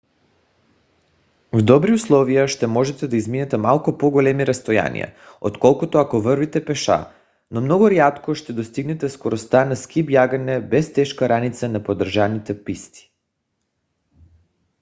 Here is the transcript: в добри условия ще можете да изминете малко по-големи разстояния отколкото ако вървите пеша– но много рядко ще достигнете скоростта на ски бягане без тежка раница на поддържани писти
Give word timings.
в 1.51 1.61
добри 1.61 1.93
условия 1.93 2.47
ще 2.47 2.67
можете 2.67 3.07
да 3.07 3.17
изминете 3.17 3.57
малко 3.57 3.97
по-големи 3.97 4.47
разстояния 4.47 5.15
отколкото 5.41 5.97
ако 5.97 6.21
вървите 6.21 6.65
пеша– 6.65 7.05
но 7.51 7.61
много 7.61 7.91
рядко 7.91 8.35
ще 8.35 8.53
достигнете 8.53 9.09
скоростта 9.09 9.65
на 9.65 9.75
ски 9.75 10.03
бягане 10.03 10.59
без 10.61 10.93
тежка 10.93 11.29
раница 11.29 11.69
на 11.69 11.83
поддържани 11.83 12.41
писти 12.65 13.11